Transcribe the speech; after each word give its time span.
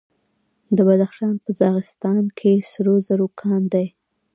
د 0.75 0.77
بدخشان 0.87 1.35
په 1.43 1.49
راغستان 1.61 2.23
کې 2.37 2.51
سرو 2.71 2.95
زرو 3.07 3.27
کان 3.39 3.61
دی. 3.73 3.87